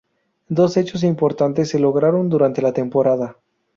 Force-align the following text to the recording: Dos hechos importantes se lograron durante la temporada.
Dos 0.49 0.77
hechos 0.77 1.03
importantes 1.03 1.69
se 1.69 1.77
lograron 1.77 2.27
durante 2.27 2.63
la 2.63 2.73
temporada. 2.73 3.37